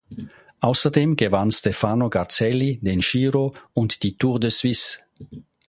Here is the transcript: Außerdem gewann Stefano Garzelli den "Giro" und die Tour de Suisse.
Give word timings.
Außerdem 0.61 1.15
gewann 1.15 1.51
Stefano 1.51 2.09
Garzelli 2.09 2.79
den 2.81 3.01
"Giro" 3.01 3.51
und 3.75 4.01
die 4.01 4.17
Tour 4.17 4.39
de 4.39 4.49
Suisse. 4.49 4.97